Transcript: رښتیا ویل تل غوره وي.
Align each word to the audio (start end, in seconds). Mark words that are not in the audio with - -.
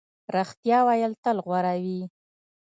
رښتیا 0.35 0.79
ویل 0.87 1.13
تل 1.23 1.37
غوره 1.45 1.73
وي. 1.83 2.01